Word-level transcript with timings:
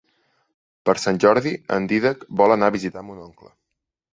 Per 0.89 0.95
Sant 1.03 1.19
Jordi 1.25 1.53
en 1.77 1.87
Dídac 1.93 2.25
vol 2.41 2.57
anar 2.57 2.71
a 2.73 2.77
visitar 2.79 3.05
mon 3.11 3.21
oncle. 3.29 3.53